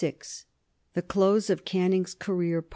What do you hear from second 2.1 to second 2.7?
CAREER.